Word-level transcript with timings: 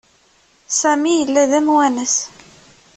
Sami 0.79 1.11
yella 1.15 1.43
d 1.51 1.53
amwanes. 1.59 2.15